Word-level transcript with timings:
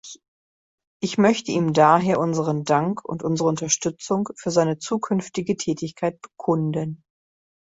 Ich 0.99 1.19
möchte 1.19 1.51
ihm 1.51 1.73
daher 1.73 2.19
unseren 2.19 2.63
Dank 2.63 3.05
und 3.05 3.21
unsere 3.21 3.49
Unterstützung 3.49 4.29
für 4.35 4.49
seine 4.49 4.79
zukünftige 4.79 5.55
Tätigkeit 5.57 6.19
bekunden. 6.21 7.03